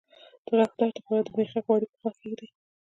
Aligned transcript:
د 0.45 0.47
غاښ 0.57 0.71
درد 0.77 0.95
لپاره 0.97 1.21
د 1.25 1.29
میخک 1.37 1.63
غوړي 1.67 1.87
په 1.91 1.97
غاښ 2.03 2.15
کیږدئ 2.21 2.47